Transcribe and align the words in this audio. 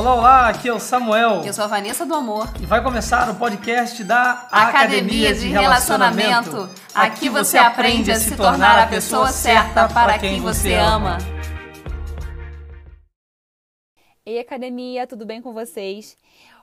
Olá, 0.00 0.14
olá, 0.14 0.48
aqui 0.48 0.66
é 0.66 0.72
o 0.72 0.80
Samuel. 0.80 1.42
Eu 1.44 1.52
sou 1.52 1.62
a 1.62 1.66
Vanessa 1.66 2.06
do 2.06 2.14
Amor. 2.14 2.50
E 2.58 2.64
vai 2.64 2.82
começar 2.82 3.28
o 3.28 3.34
podcast 3.34 4.02
da 4.02 4.48
Academia, 4.50 5.34
de, 5.34 5.48
Relacionamento. 5.48 6.70
Aqui 6.94 7.28
você 7.28 7.58
aprende 7.58 8.10
a 8.10 8.14
se 8.14 8.34
tornar 8.34 8.78
a 8.78 8.86
pessoa 8.86 9.28
certa 9.28 9.86
para 9.90 10.18
quem 10.18 10.40
você 10.40 10.72
ama. 10.72 11.18
Ei, 14.24 14.38
Academia, 14.38 15.06
tudo 15.06 15.26
bem 15.26 15.42
com 15.42 15.52
vocês? 15.52 16.16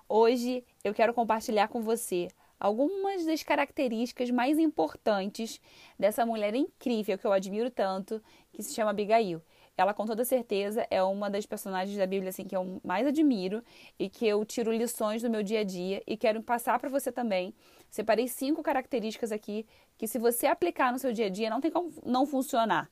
Hoje 0.09 0.63
eu 0.83 0.91
quero 0.91 1.13
compartilhar 1.13 1.67
com 1.67 1.83
você 1.83 2.29
algumas 2.59 3.23
das 3.23 3.43
características 3.43 4.31
mais 4.31 4.57
importantes 4.57 5.61
dessa 5.99 6.25
mulher 6.25 6.55
incrível 6.55 7.19
que 7.19 7.27
eu 7.27 7.31
admiro 7.31 7.69
tanto, 7.69 8.19
que 8.51 8.63
se 8.63 8.73
chama 8.73 8.89
Abigail 8.89 9.43
ela 9.77 9.93
com 9.93 10.05
toda 10.05 10.25
certeza 10.25 10.85
é 10.89 11.01
uma 11.03 11.29
das 11.29 11.45
personagens 11.45 11.95
da 11.95 12.07
Bíblia 12.07 12.29
assim 12.29 12.45
que 12.45 12.55
eu 12.55 12.81
mais 12.83 13.05
admiro 13.05 13.63
e 13.99 14.09
que 14.09 14.27
eu 14.27 14.43
tiro 14.43 14.71
lições 14.71 15.21
do 15.21 15.29
meu 15.29 15.43
dia 15.43 15.59
a 15.59 15.63
dia 15.63 16.01
e 16.07 16.17
quero 16.17 16.41
passar 16.41 16.79
para 16.79 16.89
você 16.89 17.11
também. 17.11 17.53
Separei 17.89 18.27
cinco 18.27 18.63
características 18.63 19.31
aqui 19.31 19.65
que 19.97 20.07
se 20.07 20.17
você 20.17 20.47
aplicar 20.47 20.91
no 20.91 20.97
seu 20.97 21.13
dia 21.13 21.27
a 21.27 21.29
dia 21.29 21.49
não 21.49 21.61
tem 21.61 21.69
como 21.69 21.93
não 22.03 22.25
funcionar. 22.25 22.89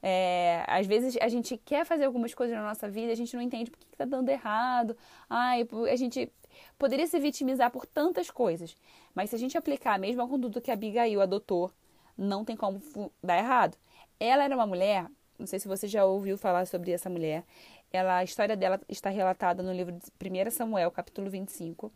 É, 0.00 0.64
às 0.68 0.86
vezes 0.86 1.16
a 1.20 1.28
gente 1.28 1.56
quer 1.56 1.84
fazer 1.84 2.04
algumas 2.04 2.32
coisas 2.32 2.56
na 2.56 2.62
nossa 2.62 2.88
vida, 2.88 3.10
a 3.10 3.16
gente 3.16 3.34
não 3.34 3.42
entende 3.42 3.70
por 3.70 3.78
que 3.80 3.86
está 3.86 4.04
dando 4.04 4.28
errado. 4.28 4.96
Ai, 5.28 5.66
a 5.90 5.96
gente 5.96 6.32
poderia 6.78 7.06
se 7.06 7.18
vitimizar 7.18 7.70
por 7.70 7.84
tantas 7.84 8.30
coisas. 8.30 8.76
Mas 9.14 9.30
se 9.30 9.36
a 9.36 9.38
gente 9.38 9.58
aplicar 9.58 9.94
a 9.94 9.98
mesma 9.98 10.26
conduta 10.28 10.60
que 10.60 10.70
a 10.70 10.74
Abigail 10.74 11.20
adotou, 11.20 11.72
não 12.16 12.44
tem 12.44 12.56
como 12.56 12.80
dar 13.22 13.38
errado. 13.38 13.76
Ela 14.20 14.44
era 14.44 14.54
uma 14.54 14.66
mulher 14.66 15.06
não 15.38 15.46
sei 15.46 15.58
se 15.60 15.68
você 15.68 15.86
já 15.86 16.04
ouviu 16.04 16.36
falar 16.36 16.66
sobre 16.66 16.90
essa 16.90 17.08
mulher. 17.08 17.44
Ela, 17.92 18.18
a 18.18 18.24
história 18.24 18.56
dela 18.56 18.80
está 18.88 19.08
relatada 19.08 19.62
no 19.62 19.72
livro 19.72 19.92
de 19.92 20.00
1 20.00 20.50
Samuel, 20.50 20.90
capítulo 20.90 21.30
25. 21.30 21.92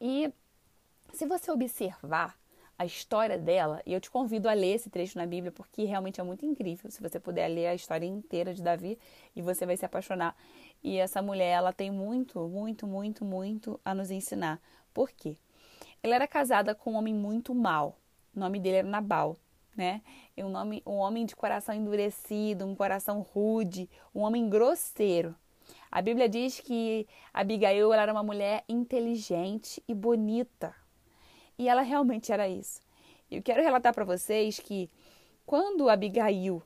E 0.00 0.32
se 1.12 1.26
você 1.26 1.50
observar 1.50 2.38
a 2.78 2.86
história 2.86 3.36
dela, 3.36 3.82
e 3.84 3.92
eu 3.92 4.00
te 4.00 4.10
convido 4.10 4.48
a 4.48 4.54
ler 4.54 4.76
esse 4.76 4.88
trecho 4.88 5.18
na 5.18 5.26
Bíblia, 5.26 5.52
porque 5.52 5.84
realmente 5.84 6.20
é 6.20 6.24
muito 6.24 6.46
incrível. 6.46 6.90
Se 6.90 7.02
você 7.02 7.20
puder 7.20 7.46
ler 7.48 7.66
a 7.66 7.74
história 7.74 8.06
inteira 8.06 8.54
de 8.54 8.62
Davi, 8.62 8.98
e 9.36 9.42
você 9.42 9.66
vai 9.66 9.76
se 9.76 9.84
apaixonar. 9.84 10.34
E 10.82 10.96
essa 10.96 11.20
mulher, 11.20 11.50
ela 11.50 11.72
tem 11.72 11.90
muito, 11.90 12.48
muito, 12.48 12.86
muito, 12.86 13.24
muito 13.24 13.78
a 13.84 13.94
nos 13.94 14.10
ensinar. 14.10 14.58
Por 14.94 15.10
quê? 15.10 15.36
Ela 16.02 16.14
era 16.14 16.26
casada 16.26 16.74
com 16.74 16.92
um 16.92 16.96
homem 16.96 17.14
muito 17.14 17.54
mau. 17.54 17.98
O 18.34 18.40
nome 18.40 18.58
dele 18.58 18.76
era 18.76 18.88
Nabal 18.88 19.36
né? 19.76 20.02
Um, 20.36 20.48
nome, 20.48 20.82
um 20.86 20.96
homem 20.96 21.26
de 21.26 21.36
coração 21.36 21.74
endurecido, 21.74 22.66
um 22.66 22.74
coração 22.74 23.20
rude, 23.20 23.88
um 24.14 24.20
homem 24.20 24.48
grosseiro. 24.48 25.34
A 25.90 26.00
Bíblia 26.00 26.28
diz 26.28 26.60
que 26.60 27.06
Abigail 27.32 27.92
era 27.92 28.12
uma 28.12 28.22
mulher 28.22 28.64
inteligente 28.68 29.82
e 29.86 29.94
bonita. 29.94 30.74
E 31.58 31.68
ela 31.68 31.82
realmente 31.82 32.32
era 32.32 32.48
isso. 32.48 32.80
Eu 33.30 33.42
quero 33.42 33.62
relatar 33.62 33.94
para 33.94 34.04
vocês 34.04 34.58
que 34.58 34.90
quando 35.46 35.88
Abigail 35.88 36.62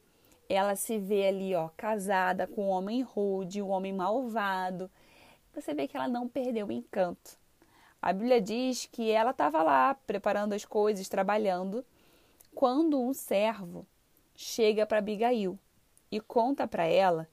ela 0.49 0.77
se 0.77 0.99
vê 0.99 1.29
ali, 1.29 1.55
ó, 1.55 1.69
casada 1.77 2.47
com 2.47 2.67
um 2.67 2.71
homem 2.71 3.03
rude, 3.03 3.63
um 3.63 3.71
homem 3.71 3.93
malvado, 3.93 4.91
você 5.55 5.73
vê 5.73 5.89
que 5.89 5.97
ela 5.97 6.09
não 6.09 6.29
perdeu 6.29 6.67
o 6.67 6.73
encanto. 6.73 7.39
A 8.01 8.13
Bíblia 8.13 8.41
diz 8.41 8.87
que 8.87 9.11
ela 9.11 9.31
estava 9.31 9.63
lá 9.63 9.95
preparando 10.07 10.53
as 10.53 10.65
coisas, 10.65 11.09
trabalhando, 11.09 11.85
quando 12.55 13.01
um 13.01 13.13
servo 13.13 13.87
chega 14.35 14.87
para 14.87 14.99
Abigail 14.99 15.59
e 16.11 16.21
conta 16.21 16.67
para 16.67 16.85
ela 16.85 17.29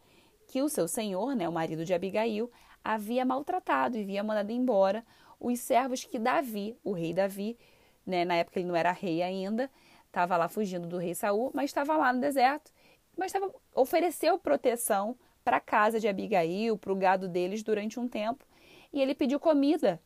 que 0.47 0.61
o 0.61 0.69
seu 0.69 0.88
senhor, 0.88 1.36
né, 1.36 1.47
o 1.47 1.52
marido 1.52 1.86
de 1.86 1.94
Abigail, 1.94 2.52
havia 2.83 3.23
maltratado 3.23 3.97
e 3.97 4.02
havia 4.02 4.23
mandado 4.23 4.52
embora 4.52 5.05
os 5.39 5.59
servos 5.59 6.03
que 6.03 6.19
Davi, 6.19 6.75
o 6.83 6.92
rei 6.92 7.14
Davi, 7.14 7.58
né, 8.05 8.25
na 8.25 8.36
época 8.36 8.59
ele 8.59 8.67
não 8.67 8.75
era 8.75 8.92
rei 8.92 9.22
ainda, 9.22 9.69
estava 10.08 10.36
lá 10.36 10.49
fugindo 10.49 10.87
do 10.87 10.98
rei 10.98 11.15
Saul, 11.15 11.52
mas 11.53 11.70
estava 11.70 11.95
lá 11.95 12.11
no 12.11 12.20
deserto, 12.20 12.71
mas 13.17 13.32
tava, 13.32 13.53
ofereceu 13.73 14.38
proteção 14.38 15.15
para 15.43 15.58
a 15.58 15.61
casa 15.61 15.99
de 15.99 16.08
Abigail, 16.08 16.77
para 16.77 16.92
o 16.92 16.95
gado 16.95 17.27
deles 17.27 17.64
durante 17.64 17.99
um 17.99 18.08
tempo, 18.08 18.45
e 18.92 19.02
ele 19.02 19.15
pediu 19.15 19.39
comida. 19.39 20.02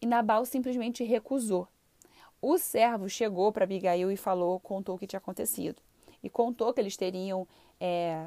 E 0.00 0.06
Nabal 0.06 0.44
simplesmente 0.44 1.04
recusou. 1.04 1.68
O 2.40 2.58
servo 2.58 3.08
chegou 3.08 3.50
para 3.52 3.64
Abigail 3.64 4.10
e 4.10 4.16
falou, 4.16 4.60
contou 4.60 4.94
o 4.94 4.98
que 4.98 5.06
tinha 5.06 5.18
acontecido. 5.18 5.80
E 6.22 6.30
contou 6.30 6.72
que 6.72 6.80
eles 6.80 6.96
teriam, 6.96 7.46
é, 7.80 8.26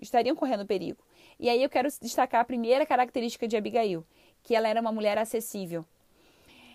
estariam 0.00 0.36
correndo 0.36 0.66
perigo. 0.66 1.02
E 1.38 1.48
aí 1.48 1.62
eu 1.62 1.68
quero 1.68 1.88
destacar 2.00 2.40
a 2.40 2.44
primeira 2.44 2.84
característica 2.86 3.46
de 3.46 3.56
Abigail, 3.56 4.04
que 4.42 4.54
ela 4.54 4.68
era 4.68 4.80
uma 4.80 4.92
mulher 4.92 5.18
acessível. 5.18 5.84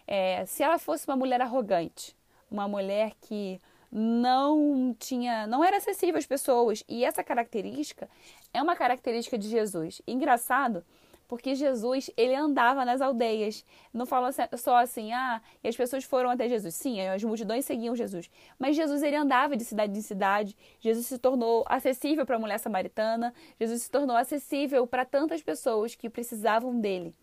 É, 0.05 0.45
se 0.45 0.63
ela 0.63 0.77
fosse 0.77 1.07
uma 1.07 1.15
mulher 1.15 1.41
arrogante, 1.41 2.15
uma 2.49 2.67
mulher 2.67 3.13
que 3.21 3.59
não 3.91 4.95
tinha, 4.99 5.45
não 5.47 5.63
era 5.63 5.77
acessível 5.77 6.17
às 6.17 6.25
pessoas, 6.25 6.83
e 6.87 7.05
essa 7.05 7.23
característica 7.23 8.09
é 8.53 8.61
uma 8.61 8.75
característica 8.75 9.37
de 9.37 9.47
Jesus. 9.47 10.01
Engraçado 10.07 10.83
porque 11.27 11.55
Jesus, 11.55 12.09
ele 12.15 12.35
andava 12.35 12.85
nas 12.85 13.01
aldeias. 13.01 13.65
Não 13.93 14.05
fala 14.05 14.29
só 14.31 14.77
assim, 14.77 15.11
ah, 15.13 15.41
e 15.63 15.67
as 15.67 15.75
pessoas 15.75 16.03
foram 16.03 16.29
até 16.29 16.47
Jesus. 16.47 16.75
Sim, 16.75 17.01
as 17.01 17.23
multidões 17.23 17.65
seguiam 17.65 17.95
Jesus. 17.95 18.29
Mas 18.59 18.75
Jesus, 18.75 19.01
ele 19.01 19.15
andava 19.15 19.55
de 19.55 19.63
cidade 19.63 19.97
em 19.97 20.01
cidade. 20.01 20.55
Jesus 20.79 21.07
se 21.07 21.17
tornou 21.17 21.63
acessível 21.67 22.25
para 22.25 22.35
a 22.35 22.39
mulher 22.39 22.59
samaritana. 22.59 23.33
Jesus 23.59 23.83
se 23.83 23.91
tornou 23.91 24.15
acessível 24.15 24.85
para 24.85 25.05
tantas 25.05 25.41
pessoas 25.41 25.95
que 25.95 26.09
precisavam 26.09 26.79
dele. 26.79 27.15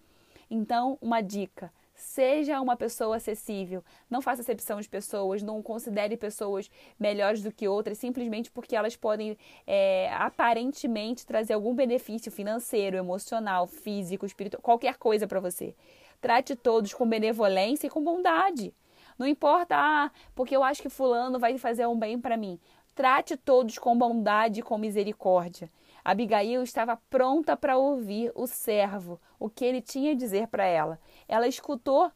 Então, 0.50 0.98
uma 1.00 1.20
dica: 1.20 1.72
Seja 2.00 2.60
uma 2.62 2.76
pessoa 2.76 3.16
acessível. 3.16 3.84
Não 4.08 4.22
faça 4.22 4.40
acepção 4.40 4.80
de 4.80 4.88
pessoas, 4.88 5.42
não 5.42 5.62
considere 5.62 6.16
pessoas 6.16 6.70
melhores 6.98 7.42
do 7.42 7.52
que 7.52 7.68
outras 7.68 7.98
simplesmente 7.98 8.50
porque 8.50 8.74
elas 8.74 8.96
podem 8.96 9.36
é, 9.66 10.10
aparentemente 10.14 11.26
trazer 11.26 11.52
algum 11.52 11.74
benefício 11.74 12.32
financeiro, 12.32 12.96
emocional, 12.96 13.66
físico, 13.66 14.24
espiritual, 14.24 14.62
qualquer 14.62 14.96
coisa 14.96 15.26
para 15.26 15.40
você. 15.40 15.74
Trate 16.22 16.56
todos 16.56 16.94
com 16.94 17.06
benevolência 17.06 17.86
e 17.86 17.90
com 17.90 18.02
bondade. 18.02 18.74
Não 19.18 19.26
importa, 19.26 19.76
ah, 19.76 20.10
porque 20.34 20.56
eu 20.56 20.64
acho 20.64 20.80
que 20.80 20.88
fulano 20.88 21.38
vai 21.38 21.58
fazer 21.58 21.86
um 21.86 21.98
bem 21.98 22.18
para 22.18 22.38
mim. 22.38 22.58
Trate 22.94 23.36
todos 23.36 23.78
com 23.78 23.96
bondade 23.96 24.60
e 24.60 24.62
com 24.62 24.78
misericórdia. 24.78 25.70
Abigail 26.04 26.62
estava 26.62 26.96
pronta 27.08 27.56
para 27.56 27.76
ouvir 27.76 28.32
o 28.34 28.46
servo, 28.46 29.20
o 29.38 29.48
que 29.48 29.64
ele 29.64 29.80
tinha 29.80 30.12
a 30.12 30.16
dizer 30.16 30.48
para 30.48 30.64
ela. 30.64 30.98
Ela 31.28 31.46
escutou 31.46 32.10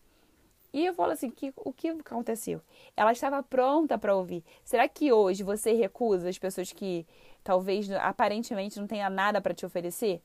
e 0.74 0.84
eu 0.84 0.92
falo 0.92 1.12
assim: 1.12 1.30
que, 1.30 1.52
o 1.56 1.72
que 1.72 1.88
aconteceu? 1.88 2.60
Ela 2.96 3.12
estava 3.12 3.40
pronta 3.44 3.96
para 3.96 4.16
ouvir. 4.16 4.44
Será 4.64 4.88
que 4.88 5.12
hoje 5.12 5.44
você 5.44 5.72
recusa 5.72 6.28
as 6.28 6.36
pessoas 6.36 6.72
que 6.72 7.06
talvez 7.44 7.88
aparentemente 7.92 8.80
não 8.80 8.86
tenha 8.88 9.08
nada 9.08 9.40
para 9.40 9.54
te 9.54 9.64
oferecer? 9.64 10.20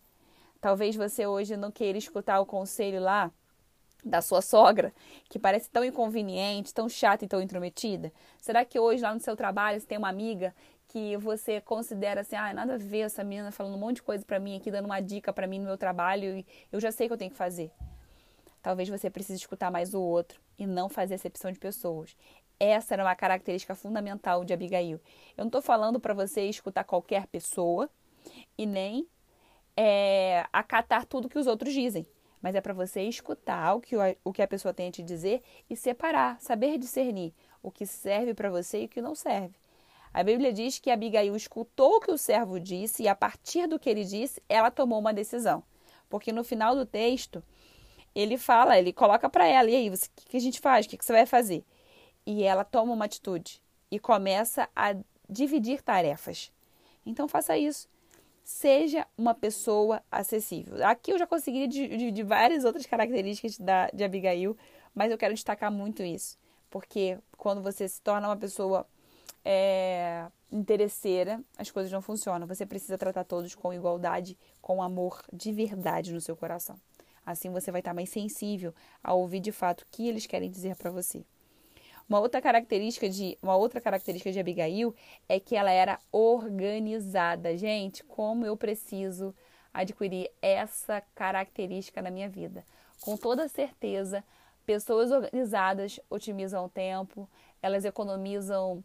Talvez 0.60 0.96
você 0.96 1.28
hoje 1.28 1.56
não 1.56 1.72
queira 1.72 2.00
escutar 2.00 2.40
o 2.40 2.48
conselho 2.48 3.00
lá 3.00 3.32
da 4.04 4.22
sua 4.22 4.42
sogra, 4.42 4.94
que 5.30 5.38
parece 5.38 5.70
tão 5.70 5.84
inconveniente, 5.84 6.74
tão 6.74 6.90
chata 6.90 7.26
e 7.26 7.28
tão 7.28 7.42
intrometida? 7.42 8.12
Será 8.40 8.66
que 8.66 8.80
hoje 8.80 9.04
lá 9.04 9.14
no 9.14 9.20
seu 9.20 9.36
trabalho 9.36 9.80
você 9.80 9.86
tem 9.86 10.00
uma 10.00 10.10
amiga 10.10 10.56
que 10.90 11.16
você 11.18 11.62
considera 11.62 12.22
assim, 12.22 12.36
ah, 12.36 12.52
nada 12.52 12.74
a 12.74 12.78
ver 12.78 13.02
essa 13.02 13.24
menina 13.24 13.52
falando 13.52 13.76
um 13.76 13.80
monte 13.80 13.98
de 13.98 14.04
coisa 14.04 14.26
para 14.26 14.40
mim 14.40 14.58
aqui, 14.58 14.72
dando 14.72 14.86
uma 14.86 15.00
dica 15.00 15.32
para 15.32 15.48
mim 15.48 15.60
no 15.60 15.66
meu 15.66 15.78
trabalho 15.78 16.40
e 16.40 16.46
eu 16.72 16.80
já 16.80 16.92
sei 16.92 17.06
o 17.06 17.10
que 17.10 17.14
eu 17.14 17.18
tenho 17.18 17.32
que 17.32 17.38
fazer. 17.38 17.72
Talvez 18.62 18.90
você 18.90 19.10
precise 19.10 19.38
escutar 19.38 19.72
mais 19.72 19.94
o 19.94 20.02
outro 20.02 20.42
e 20.58 20.66
não 20.66 20.90
fazer 20.90 21.14
acepção 21.14 21.52
de 21.52 21.60
pessoas. 21.60 22.18
Essa 22.60 22.96
era 22.96 23.04
uma 23.04 23.16
característica 23.16 23.76
fundamental 23.76 24.44
de 24.44 24.52
Abigail. 24.52 25.00
Eu 25.38 25.44
não 25.44 25.48
estou 25.48 25.62
falando 25.62 26.00
para 26.00 26.14
você 26.14 26.42
escutar 26.50 26.84
qualquer 26.84 27.28
pessoa 27.28 27.88
e 28.58 28.66
nem 28.66 29.08
é, 29.78 30.46
acatar 30.52 31.06
tudo 31.06 31.30
que 31.30 31.38
os 31.38 31.46
outros 31.46 31.72
dizem, 31.72 32.06
mas 32.42 32.56
é 32.56 32.62
para 32.62 32.74
você 32.74 33.04
escutar 33.04 33.76
o 33.76 33.80
que, 33.80 33.96
o 34.24 34.34
que 34.34 34.42
a 34.42 34.48
pessoa 34.48 34.74
tem 34.74 34.90
a 34.90 34.92
te 34.92 35.04
dizer 35.04 35.44
e 35.70 35.76
separar, 35.76 36.42
saber 36.42 36.80
discernir 36.80 37.32
o 37.62 37.70
que 37.70 37.86
serve 37.86 38.34
para 38.34 38.50
você 38.50 38.82
e 38.82 38.86
o 38.86 38.90
que 38.90 39.02
não 39.02 39.14
serve. 39.14 39.56
A 40.14 40.24
Bíblia 40.24 40.52
diz 40.52 40.80
que 40.80 40.90
Abigail 40.90 41.36
escutou 41.36 41.96
o 41.96 42.00
que 42.00 42.12
o 42.12 42.18
servo 42.18 42.60
disse 42.60 43.04
e, 43.04 43.08
a 43.08 43.16
partir 43.16 43.68
do 43.68 43.80
que 43.80 43.90
ele 43.90 44.04
disse, 44.04 44.42
ela 44.50 44.72
tomou 44.72 45.00
uma 45.00 45.14
decisão. 45.14 45.64
Porque 46.10 46.32
no 46.32 46.44
final 46.44 46.76
do 46.76 46.86
texto, 46.86 47.44
ele 48.16 48.38
fala, 48.38 48.78
ele 48.78 48.92
coloca 48.92 49.30
para 49.30 49.46
ela: 49.48 49.70
e 49.70 49.76
aí, 49.76 49.90
o 49.90 49.94
que, 49.94 50.26
que, 50.26 50.38
a 50.38 50.42
gente 50.42 50.60
faz? 50.60 50.86
O 50.86 50.90
que, 50.90 50.98
que 50.98 51.06
você 51.06 51.14
vai 51.14 51.26
fazer? 51.26 51.64
E 52.26 52.44
ela 52.44 52.64
toma 52.64 52.94
uma 52.94 53.06
atitude 53.06 53.62
e 53.92 54.00
começa 54.00 54.68
a 54.76 54.96
dividir 55.30 55.82
tarefas. 55.82 56.52
Então, 57.06 57.28
faça 57.28 57.58
isso. 57.58 57.88
Seja 58.44 59.06
uma 59.16 59.36
pessoa 59.36 60.02
acessível. 60.12 60.86
Aqui 60.88 61.12
eu 61.12 61.20
já 61.20 61.28
consegui 61.28 61.68
dividir 61.68 62.26
várias 62.26 62.66
outras 62.66 62.86
características 62.88 63.60
da, 63.60 63.88
de 63.92 64.04
Abigail, 64.04 64.58
mas 64.94 65.12
eu 65.12 65.18
quero 65.20 65.36
destacar 65.36 65.72
muito 65.72 66.02
isso. 66.02 66.36
Porque 66.68 67.20
quando 67.38 67.62
você 67.62 67.88
se 67.88 68.02
torna 68.02 68.28
uma 68.28 68.38
pessoa 68.38 68.88
é, 69.52 70.28
interesseira, 70.52 71.44
as 71.58 71.72
coisas 71.72 71.92
não 71.92 72.04
funcionam. 72.04 72.46
Você 72.46 72.68
precisa 72.68 73.00
tratar 73.00 73.24
todos 73.24 73.56
com 73.56 73.74
igualdade, 73.74 74.38
com 74.62 74.80
amor 74.80 75.24
de 75.34 75.52
verdade 75.52 76.14
no 76.14 76.22
seu 76.22 76.38
coração. 76.38 76.80
Assim 77.26 77.50
você 77.50 77.72
vai 77.72 77.82
estar 77.82 77.96
mais 77.96 78.12
sensível 78.12 78.76
a 79.04 79.12
ouvir 79.12 79.40
de 79.40 79.52
fato 79.52 79.82
o 79.82 79.86
que 79.92 80.08
eles 80.08 80.28
querem 80.28 80.52
dizer 80.52 80.76
para 80.76 80.92
você. 80.92 81.26
Uma 82.08 82.20
outra 82.20 82.40
característica 82.40 83.10
de 83.10 83.40
uma 83.42 83.56
outra 83.56 83.82
característica 83.82 84.32
de 84.32 84.40
Abigail 84.40 84.94
é 85.28 85.40
que 85.40 85.56
ela 85.56 85.72
era 85.72 85.98
organizada. 86.12 87.58
Gente, 87.58 88.04
como 88.04 88.46
eu 88.46 88.56
preciso 88.56 89.34
adquirir 89.74 90.30
essa 90.44 91.02
característica 91.16 92.04
na 92.04 92.12
minha 92.12 92.30
vida. 92.30 92.64
Com 93.02 93.18
toda 93.18 93.48
certeza, 93.48 94.24
pessoas 94.64 95.12
organizadas 95.12 96.00
otimizam 96.08 96.66
o 96.66 96.70
tempo, 96.70 97.28
elas 97.64 97.84
economizam 97.84 98.84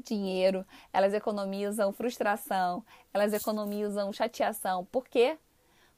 dinheiro, 0.00 0.64
elas 0.92 1.12
economizam 1.14 1.92
frustração, 1.92 2.84
elas 3.12 3.32
economizam 3.32 4.12
chateação. 4.12 4.84
Por 4.86 5.08
quê? 5.08 5.38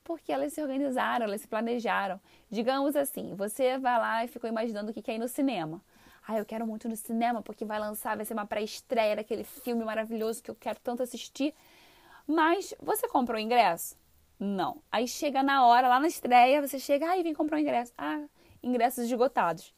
Porque 0.02 0.32
elas 0.32 0.52
se 0.52 0.62
organizaram, 0.62 1.26
elas 1.26 1.40
se 1.40 1.48
planejaram. 1.48 2.20
Digamos 2.50 2.96
assim, 2.96 3.34
você 3.34 3.78
vai 3.78 3.98
lá 3.98 4.24
e 4.24 4.28
ficou 4.28 4.48
imaginando 4.48 4.90
o 4.90 4.94
que 4.94 5.02
quer 5.02 5.14
ir 5.14 5.18
no 5.18 5.28
cinema. 5.28 5.80
Ah, 6.26 6.38
eu 6.38 6.44
quero 6.44 6.66
muito 6.66 6.88
no 6.88 6.96
cinema 6.96 7.42
porque 7.42 7.64
vai 7.64 7.78
lançar, 7.78 8.16
vai 8.16 8.24
ser 8.24 8.34
uma 8.34 8.46
pré-estreia 8.46 9.16
daquele 9.16 9.44
filme 9.44 9.84
maravilhoso 9.84 10.42
que 10.42 10.50
eu 10.50 10.54
quero 10.54 10.78
tanto 10.80 11.02
assistir. 11.02 11.54
Mas 12.26 12.74
você 12.80 13.06
comprou 13.08 13.36
o 13.36 13.40
ingresso? 13.40 13.96
Não. 14.38 14.82
Aí 14.90 15.06
chega 15.06 15.42
na 15.42 15.66
hora, 15.66 15.88
lá 15.88 16.00
na 16.00 16.08
estreia, 16.08 16.66
você 16.66 16.78
chega, 16.78 17.12
ah, 17.12 17.22
vem 17.22 17.34
comprar 17.34 17.56
o 17.58 17.60
ingresso. 17.60 17.92
Ah, 17.96 18.24
ingressos 18.62 19.04
esgotados. 19.04 19.74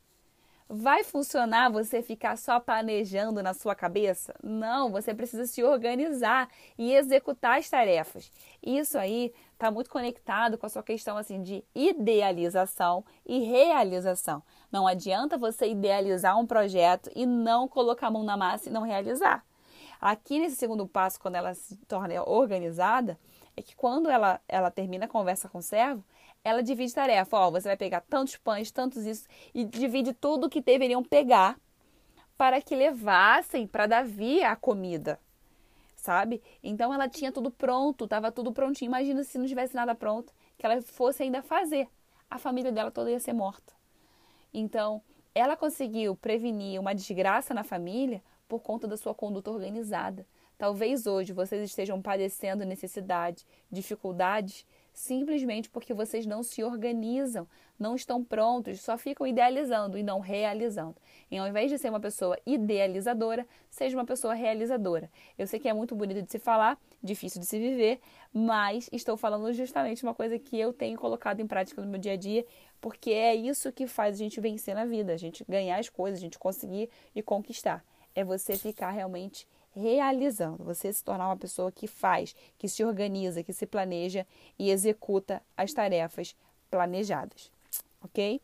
Vai 0.69 1.05
funcionar 1.05 1.71
você 1.71 2.03
ficar 2.03 2.37
só 2.37 2.59
planejando 2.59 3.41
na 3.41 3.55
sua 3.55 3.73
cabeça? 3.73 4.35
Não, 4.43 4.91
você 4.91 5.15
precisa 5.15 5.47
se 5.47 5.63
organizar 5.63 6.49
e 6.77 6.93
executar 6.93 7.61
as 7.61 7.71
tarefas. 7.71 8.33
Isso 8.61 8.99
aí 8.99 9.33
está 9.53 9.71
muito 9.71 9.89
conectado 9.89 10.59
com 10.59 10.67
a 10.67 10.69
sua 10.69 10.83
questão 10.83 11.17
assim 11.17 11.41
de 11.41 11.65
idealização 11.73 13.05
e 13.25 13.39
realização. 13.39 14.43
Não 14.73 14.89
adianta 14.89 15.39
você 15.39 15.69
idealizar 15.69 16.37
um 16.37 16.47
projeto 16.47 17.11
e 17.15 17.25
não 17.25 17.69
colocar 17.69 18.09
a 18.09 18.11
mão 18.11 18.25
na 18.25 18.37
massa 18.37 18.69
e 18.69 18.73
não 18.73 18.83
realizar. 18.83 19.47
Aqui 20.01 20.41
nesse 20.41 20.57
segundo 20.57 20.85
passo, 20.87 21.21
quando 21.21 21.37
ela 21.37 21.55
se 21.55 21.77
torna 21.87 22.21
organizada, 22.29 23.17
é 23.57 23.63
que 23.63 23.75
quando 23.77 24.11
ela, 24.11 24.41
ela 24.49 24.71
termina 24.71 25.07
a 25.07 25.09
conversa 25.09 25.49
com 25.49 25.59
o 25.59 25.63
servo, 25.63 26.05
ela 26.47 26.63
divide 26.63 26.95
tarefa. 26.95 27.37
Ó, 27.37 27.51
você 27.51 27.69
vai 27.69 27.77
pegar 27.77 28.03
tantos 28.03 28.37
pães, 28.37 28.71
tantos 28.71 29.05
isso, 29.05 29.27
e 29.53 29.65
divide 29.65 30.13
tudo 30.13 30.49
que 30.49 30.61
deveriam 30.61 31.03
pegar 31.03 31.59
para 32.39 32.63
que 32.63 32.77
levassem 32.77 33.67
para 33.67 33.87
Davi 33.87 34.45
a 34.45 34.55
comida 34.55 35.19
sabe? 35.97 36.41
Então 36.63 36.95
ela 36.95 37.09
tinha 37.09 37.33
tudo 37.33 37.51
pronto, 37.51 38.05
estava 38.05 38.31
tudo 38.31 38.53
prontinho. 38.53 38.89
Imagina 38.91 39.25
se 39.25 39.39
não 39.39 39.47
tivesse 39.47 39.75
nada 39.75 39.93
pronto, 39.93 40.33
que 40.57 40.65
ela 40.65 40.81
fosse 40.81 41.25
ainda 41.25 41.43
fazer. 41.43 41.89
A 42.31 42.39
família 42.39 42.71
dela 42.71 42.93
toda 42.93 43.11
ia 43.11 43.19
ser 43.19 43.33
morta. 43.33 43.73
Então, 44.55 45.03
ela 45.35 45.57
conseguiu 45.57 46.15
prevenir 46.15 46.81
uma 46.81 46.95
desgraça 46.95 47.53
na 47.53 47.65
família 47.65 48.23
por 48.47 48.61
conta 48.61 48.87
da 48.87 48.97
sua 48.97 49.15
conduta 49.17 49.51
organizada. 49.51 50.25
Talvez 50.57 51.09
hoje 51.09 51.33
vocês 51.33 51.63
estejam 51.63 52.01
padecendo 52.01 52.65
necessidade, 52.65 53.45
dificuldades 53.71 54.65
simplesmente 54.97 55.69
porque 55.69 55.93
vocês 55.93 56.25
não 56.25 56.43
se 56.43 56.65
organizam, 56.65 57.47
não 57.79 57.95
estão 57.95 58.25
prontos, 58.25 58.81
só 58.81 58.97
ficam 58.97 59.27
idealizando 59.27 59.99
e 59.99 60.03
não 60.03 60.21
realizando. 60.21 60.97
E 61.31 61.37
ao 61.37 61.47
invés 61.47 61.71
de 61.71 61.77
ser 61.77 61.91
uma 61.91 62.01
pessoa 62.01 62.39
idealizadora, 62.47 63.47
seja 63.69 63.95
uma 63.95 64.07
pessoa 64.07 64.33
realizadora. 64.33 65.11
Eu 65.39 65.47
sei 65.47 65.61
que 65.61 65.69
é 65.69 65.73
muito 65.75 65.95
bonito 65.95 66.23
de 66.23 66.33
se 66.33 66.39
falar, 66.39 66.81
difícil 67.03 67.39
de 67.39 67.47
se 67.47 67.59
viver, 67.59 68.01
mas 68.33 68.89
estou 68.91 69.19
falando 69.19 69.53
justamente 69.53 70.03
uma 70.03 70.15
coisa 70.15 70.39
que 70.39 70.59
eu 70.59 70.73
tenho 70.73 70.99
colocado 70.99 71.41
em 71.41 71.47
prática 71.47 71.83
no 71.83 71.89
meu 71.89 72.01
dia 72.01 72.15
a 72.15 72.17
dia, 72.17 72.47
porque 72.81 73.11
é 73.11 73.35
isso 73.35 73.71
que 73.71 73.87
faz 73.87 74.15
a 74.15 74.19
gente 74.19 74.41
vencer 74.41 74.75
na 74.75 74.87
vida, 74.87 75.13
a 75.13 75.19
gente 75.19 75.45
ganhar 75.47 75.79
as 75.79 75.91
coisas, 75.91 76.19
a 76.19 76.23
gente 76.23 76.39
conseguir 76.39 76.89
e 77.15 77.23
conquistar. 77.23 77.85
É 78.15 78.25
você 78.25 78.57
ficar 78.57 78.93
realmente 78.93 79.47
realizando, 79.77 80.65
você 80.65 80.91
se 80.91 81.05
tornar 81.05 81.29
uma 81.29 81.37
pessoa 81.37 81.71
que 81.71 81.87
faz, 81.87 82.35
que 82.57 82.69
se 82.69 82.83
organiza, 82.83 83.43
que 83.43 83.53
se 83.53 83.67
planeja 83.67 84.27
e 84.59 84.71
executa 84.71 85.43
as 85.57 85.73
tarefas 85.73 86.35
planejadas, 86.71 87.53
ok? 88.03 88.41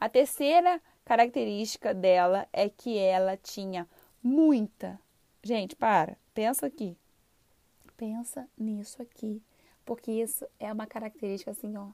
A 0.00 0.08
terceira 0.08 0.80
característica 1.04 1.92
dela 1.92 2.48
é 2.52 2.68
que 2.68 2.98
ela 2.98 3.36
tinha 3.36 3.86
muita. 4.22 4.98
Gente, 5.42 5.76
para, 5.76 6.16
pensa 6.32 6.66
aqui. 6.66 6.96
Pensa 7.96 8.48
nisso 8.56 9.02
aqui, 9.02 9.42
porque 9.84 10.10
isso 10.10 10.46
é 10.58 10.72
uma 10.72 10.86
característica 10.86 11.50
assim, 11.50 11.76
ó. 11.76 11.88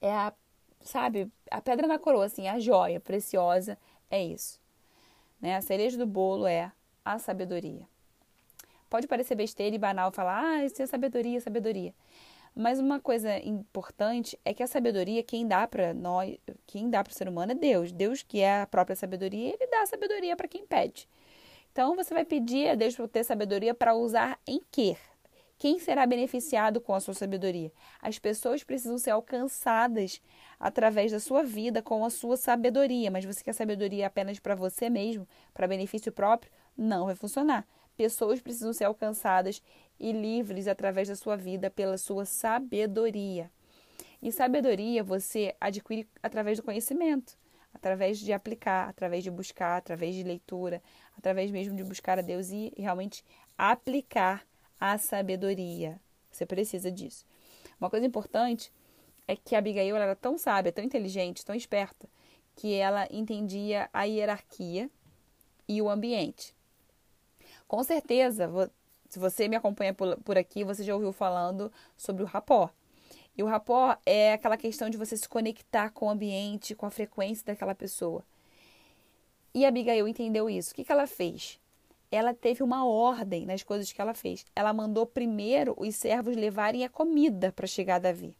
É 0.00 0.10
a, 0.10 0.32
sabe, 0.80 1.30
a 1.50 1.60
pedra 1.60 1.86
na 1.86 1.98
coroa, 1.98 2.24
assim, 2.24 2.48
a 2.48 2.58
joia 2.58 2.98
preciosa 2.98 3.78
é 4.10 4.22
isso. 4.22 4.60
Né? 5.40 5.56
A 5.56 5.62
cereja 5.62 5.96
do 5.96 6.06
bolo 6.06 6.46
é 6.46 6.72
a 7.04 7.18
sabedoria. 7.18 7.86
Pode 8.90 9.06
parecer 9.06 9.36
besteira 9.36 9.74
e 9.74 9.78
banal 9.78 10.10
falar, 10.10 10.44
ah, 10.44 10.64
isso 10.64 10.82
é 10.82 10.86
sabedoria, 10.86 11.40
sabedoria. 11.40 11.94
Mas 12.54 12.80
uma 12.80 12.98
coisa 12.98 13.38
importante 13.38 14.38
é 14.44 14.52
que 14.52 14.62
a 14.62 14.66
sabedoria, 14.66 15.22
quem 15.22 15.46
dá 15.46 15.66
para 15.68 15.94
nós, 15.94 16.36
quem 16.66 16.90
dá 16.90 17.02
para 17.04 17.12
o 17.12 17.14
ser 17.14 17.28
humano 17.28 17.52
é 17.52 17.54
Deus. 17.54 17.92
Deus 17.92 18.22
que 18.22 18.40
é 18.40 18.62
a 18.62 18.66
própria 18.66 18.96
sabedoria, 18.96 19.54
ele 19.54 19.66
dá 19.68 19.82
a 19.82 19.86
sabedoria 19.86 20.36
para 20.36 20.48
quem 20.48 20.66
pede. 20.66 21.08
Então 21.70 21.94
você 21.94 22.12
vai 22.12 22.24
pedir 22.24 22.68
a 22.68 22.74
Deus 22.74 22.96
para 22.96 23.06
ter 23.06 23.22
sabedoria 23.22 23.72
para 23.72 23.94
usar 23.94 24.38
em 24.46 24.60
quê? 24.72 24.96
Quem 25.56 25.78
será 25.78 26.06
beneficiado 26.06 26.80
com 26.80 26.94
a 26.94 27.00
sua 27.00 27.14
sabedoria? 27.14 27.70
As 28.00 28.18
pessoas 28.18 28.64
precisam 28.64 28.98
ser 28.98 29.10
alcançadas 29.10 30.20
através 30.58 31.12
da 31.12 31.20
sua 31.20 31.44
vida 31.44 31.82
com 31.82 32.04
a 32.04 32.10
sua 32.10 32.36
sabedoria, 32.36 33.10
mas 33.10 33.24
você 33.24 33.44
quer 33.44 33.52
sabedoria 33.52 34.06
apenas 34.06 34.40
para 34.40 34.54
você 34.54 34.90
mesmo, 34.90 35.28
para 35.52 35.68
benefício 35.68 36.10
próprio? 36.10 36.50
Não 36.76 37.04
vai 37.04 37.14
funcionar. 37.14 37.66
Pessoas 38.00 38.40
precisam 38.40 38.72
ser 38.72 38.84
alcançadas 38.84 39.62
e 39.98 40.10
livres 40.10 40.66
através 40.66 41.08
da 41.08 41.14
sua 41.14 41.36
vida 41.36 41.68
pela 41.70 41.98
sua 41.98 42.24
sabedoria. 42.24 43.50
E 44.22 44.32
sabedoria 44.32 45.04
você 45.04 45.54
adquire 45.60 46.08
através 46.22 46.56
do 46.56 46.64
conhecimento, 46.64 47.36
através 47.74 48.18
de 48.18 48.32
aplicar, 48.32 48.88
através 48.88 49.22
de 49.22 49.30
buscar, 49.30 49.76
através 49.76 50.14
de 50.14 50.22
leitura, 50.22 50.82
através 51.14 51.50
mesmo 51.50 51.76
de 51.76 51.84
buscar 51.84 52.18
a 52.18 52.22
Deus 52.22 52.48
e 52.48 52.72
realmente 52.74 53.22
aplicar 53.58 54.46
a 54.80 54.96
sabedoria. 54.96 56.00
Você 56.30 56.46
precisa 56.46 56.90
disso. 56.90 57.26
Uma 57.78 57.90
coisa 57.90 58.06
importante 58.06 58.72
é 59.28 59.36
que 59.36 59.54
a 59.54 59.58
Abigail 59.58 59.94
era 59.94 60.16
tão 60.16 60.38
sábia, 60.38 60.72
tão 60.72 60.82
inteligente, 60.82 61.44
tão 61.44 61.54
esperta, 61.54 62.08
que 62.56 62.72
ela 62.72 63.06
entendia 63.10 63.90
a 63.92 64.04
hierarquia 64.04 64.90
e 65.68 65.82
o 65.82 65.90
ambiente. 65.90 66.58
Com 67.70 67.84
certeza, 67.84 68.50
se 69.08 69.16
você 69.20 69.46
me 69.46 69.54
acompanha 69.54 69.94
por, 69.94 70.36
aqui, 70.36 70.64
você 70.64 70.82
já 70.82 70.92
ouviu 70.92 71.12
falando 71.12 71.70
sobre 71.96 72.20
o 72.24 72.26
rapó. 72.26 72.68
E 73.38 73.44
o 73.44 73.46
rapó 73.46 73.96
é 74.04 74.32
aquela 74.32 74.56
questão 74.56 74.90
de 74.90 74.96
você 74.96 75.16
se 75.16 75.28
conectar 75.28 75.90
com 75.90 76.06
o 76.06 76.10
ambiente, 76.10 76.74
com 76.74 76.84
a 76.84 76.90
frequência 76.90 77.46
daquela 77.46 77.72
pessoa. 77.72 78.24
E 79.54 79.64
a 79.64 79.68
Abigail 79.68 80.08
entendeu 80.08 80.50
isso. 80.50 80.72
O 80.72 80.74
que, 80.74 80.82
que 80.82 80.90
ela 80.90 81.06
fez? 81.06 81.60
Ela 82.10 82.34
teve 82.34 82.64
uma 82.64 82.84
ordem 82.84 83.46
nas 83.46 83.62
coisas 83.62 83.92
que 83.92 84.00
ela 84.00 84.14
fez. 84.14 84.44
Ela 84.56 84.72
mandou 84.72 85.06
primeiro 85.06 85.72
os 85.78 85.94
servos 85.94 86.34
levarem 86.34 86.84
a 86.84 86.88
comida 86.88 87.52
para 87.52 87.68
chegar 87.68 87.94
a 87.94 88.00
Davi. 88.00 88.34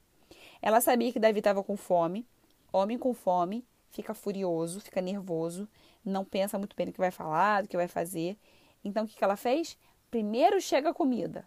Ela 0.60 0.80
sabia 0.80 1.12
que 1.12 1.20
Davi 1.20 1.38
estava 1.38 1.62
com 1.62 1.76
fome. 1.76 2.26
Homem 2.72 2.98
com 2.98 3.14
fome 3.14 3.64
fica 3.90 4.12
furioso, 4.12 4.80
fica 4.80 5.00
nervoso, 5.00 5.68
não 6.04 6.24
pensa 6.24 6.58
muito 6.58 6.74
bem 6.74 6.86
no 6.86 6.92
que 6.92 6.98
vai 6.98 7.10
falar, 7.10 7.62
do 7.62 7.68
que 7.68 7.76
vai 7.76 7.86
fazer. 7.88 8.36
Então, 8.84 9.04
o 9.04 9.06
que, 9.06 9.16
que 9.16 9.24
ela 9.24 9.36
fez? 9.36 9.78
Primeiro 10.10 10.60
chega 10.60 10.90
a 10.90 10.94
comida, 10.94 11.46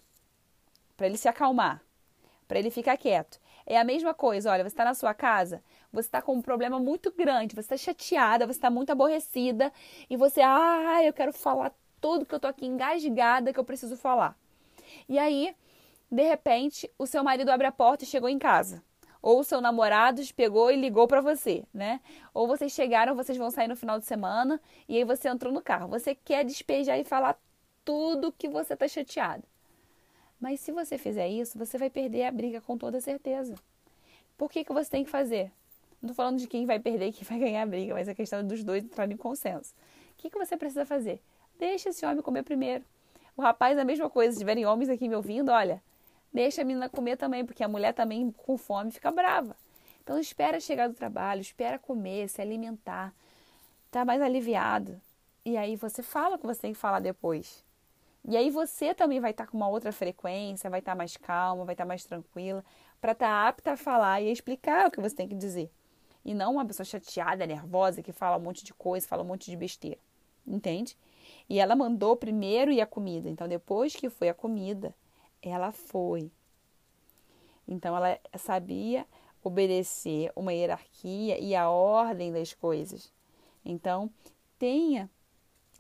para 0.96 1.08
ele 1.08 1.18
se 1.18 1.28
acalmar, 1.28 1.82
para 2.48 2.60
ele 2.60 2.70
ficar 2.70 2.98
quieto. 2.98 3.40
É 3.66 3.78
a 3.78 3.84
mesma 3.84 4.14
coisa, 4.14 4.52
olha, 4.52 4.64
você 4.64 4.68
está 4.68 4.84
na 4.86 4.94
sua 4.94 5.14
casa, 5.14 5.64
você 5.92 6.08
está 6.08 6.22
com 6.22 6.34
um 6.34 6.42
problema 6.42 6.80
muito 6.80 7.12
grande, 7.12 7.56
você 7.56 7.74
está 7.74 7.78
chateada, 7.78 8.46
você 8.46 8.58
está 8.58 8.70
muito 8.70 8.92
aborrecida 8.92 9.72
e 10.10 10.18
você, 10.18 10.42
ah, 10.42 11.02
eu 11.04 11.14
quero 11.14 11.32
falar 11.32 11.74
tudo 12.02 12.26
que 12.26 12.36
eu 12.36 12.40
tô 12.40 12.48
aqui 12.48 12.66
engasgada 12.66 13.54
que 13.54 13.60
eu 13.60 13.64
preciso 13.64 13.96
falar. 13.96 14.38
E 15.08 15.18
aí, 15.18 15.56
de 16.12 16.24
repente, 16.24 16.92
o 17.00 17.08
seu 17.08 17.24
marido 17.24 17.50
abre 17.50 17.66
a 17.66 17.72
porta 17.72 18.04
e 18.04 18.08
chegou 18.08 18.30
em 18.30 18.38
casa. 18.38 18.84
Ou 19.24 19.40
o 19.40 19.44
seu 19.44 19.62
namorado 19.62 20.22
pegou 20.36 20.70
e 20.70 20.76
ligou 20.76 21.08
para 21.08 21.22
você, 21.22 21.64
né? 21.74 22.02
Ou 22.34 22.46
vocês 22.46 22.74
chegaram, 22.74 23.16
vocês 23.16 23.38
vão 23.38 23.50
sair 23.50 23.70
no 23.70 23.76
final 23.76 23.98
de 23.98 24.06
semana 24.06 24.60
e 24.86 24.98
aí 24.98 25.06
você 25.06 25.30
entrou 25.30 25.54
no 25.54 25.62
carro. 25.62 25.88
Você 25.88 26.14
quer 26.14 26.44
despejar 26.44 27.00
e 27.00 27.06
falar 27.06 27.40
tudo 27.86 28.34
que 28.34 28.50
você 28.50 28.76
tá 28.76 28.86
chateado. 28.86 29.44
Mas 30.42 30.60
se 30.60 30.74
você 30.74 30.98
fizer 30.98 31.30
isso, 31.30 31.58
você 31.58 31.78
vai 31.78 31.90
perder 31.90 32.26
a 32.26 32.32
briga 32.32 32.60
com 32.60 32.78
toda 32.78 33.00
certeza. 33.00 33.56
Por 34.38 34.52
que, 34.52 34.66
que 34.66 34.74
você 34.74 34.90
tem 34.90 35.06
que 35.06 35.10
fazer? 35.10 35.50
Não 36.02 36.10
estou 36.10 36.16
falando 36.16 36.38
de 36.38 36.48
quem 36.48 36.66
vai 36.66 36.78
perder 36.78 37.08
e 37.08 37.14
quem 37.14 37.24
vai 37.24 37.40
ganhar 37.40 37.62
a 37.62 37.66
briga, 37.66 37.94
mas 37.94 38.10
a 38.10 38.14
questão 38.14 38.46
dos 38.46 38.62
dois 38.62 38.84
entrarem 38.84 39.14
em 39.14 39.18
consenso. 39.18 39.74
O 40.12 40.16
que, 40.18 40.30
que 40.30 40.38
você 40.38 40.58
precisa 40.58 40.86
fazer? 40.86 41.22
Deixa 41.58 41.90
esse 41.90 42.06
homem 42.06 42.22
comer 42.22 42.44
primeiro. 42.44 42.84
O 43.38 43.42
rapaz, 43.42 43.80
a 43.80 43.86
mesma 43.86 44.10
coisa. 44.10 44.34
Se 44.34 44.40
tiverem 44.40 44.66
homens 44.66 44.90
aqui 44.90 45.08
me 45.08 45.16
ouvindo, 45.16 45.50
olha, 45.50 45.82
Deixa 46.34 46.62
a 46.62 46.66
menina 46.66 46.90
comer 46.90 47.16
também, 47.16 47.46
porque 47.46 47.64
a 47.64 47.68
mulher 47.68 47.94
também 47.94 48.32
com 48.32 48.58
fome 48.58 48.92
fica 48.92 49.12
brava. 49.12 49.56
Então 50.04 50.20
espera 50.20 50.60
chegar 50.60 50.88
do 50.88 50.96
trabalho, 50.96 51.42
espera 51.42 51.78
comer, 51.78 52.28
se 52.28 52.42
alimentar, 52.42 53.14
tá 53.92 54.04
mais 54.04 54.22
aliviado. 54.22 55.00
E 55.46 55.56
aí 55.56 55.76
você 55.76 56.02
fala 56.02 56.36
o 56.36 56.40
que 56.40 56.46
você 56.46 56.62
tem 56.62 56.74
que 56.74 56.80
falar 56.80 57.00
depois. 57.00 57.64
E 58.28 58.36
aí 58.36 58.50
você 58.50 58.94
também 58.94 59.20
vai 59.20 59.32
estar 59.32 59.46
tá 59.46 59.52
com 59.52 59.58
uma 59.58 59.68
outra 59.68 59.92
frequência, 59.92 60.70
vai 60.70 60.80
estar 60.80 60.94
tá 60.94 60.96
mais 60.98 61.18
calma, 61.18 61.66
vai 61.66 61.74
estar 61.74 61.84
tá 61.84 61.88
mais 61.88 62.04
tranquila, 62.04 62.64
para 63.00 63.12
estar 63.12 63.28
tá 63.28 63.48
apta 63.48 63.72
a 63.74 63.78
falar 63.78 64.22
e 64.22 64.32
explicar 64.32 64.88
o 64.88 64.92
que 64.92 65.02
você 65.02 65.16
tem 65.16 65.28
que 65.28 65.36
dizer. 65.36 65.70
E 66.26 66.34
não 66.34 66.54
uma 66.54 66.66
pessoa 66.66 66.86
chateada, 66.86 67.46
nervosa, 67.46 68.02
que 68.02 68.14
fala 68.14 68.38
um 68.38 68.40
monte 68.40 68.64
de 68.64 68.74
coisa, 68.74 69.08
fala 69.08 69.24
um 69.24 69.28
monte 69.28 69.52
de 69.52 69.58
besteira. 69.58 70.00
Entende? 70.48 70.98
E 71.50 71.60
ela 71.60 71.76
mandou 71.76 72.16
primeiro 72.16 72.72
ir 72.72 72.82
a 72.82 72.86
comida. 72.86 73.30
Então, 73.30 73.48
depois 73.48 73.96
que 73.96 74.10
foi 74.10 74.30
a 74.30 74.34
comida, 74.34 74.96
ela 75.50 75.72
foi. 75.72 76.32
Então, 77.68 77.96
ela 77.96 78.20
sabia 78.38 79.06
obedecer 79.44 80.32
uma 80.36 80.54
hierarquia 80.54 81.40
e 81.40 81.56
a 81.56 81.70
ordem 81.70 82.32
das 82.32 82.54
coisas. 82.54 83.12
Então, 83.66 84.10
tenha 84.58 85.10